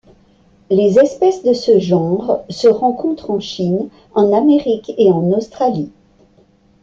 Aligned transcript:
Les 0.71 0.97
espèces 0.97 1.43
de 1.43 1.53
ce 1.53 1.77
genre 1.77 2.41
se 2.49 2.67
rencontrent 2.67 3.29
en 3.29 3.39
Chine, 3.39 3.89
en 4.15 4.33
Amérique 4.33 4.91
et 4.97 5.11
en 5.11 5.29
Australie. 5.29 5.91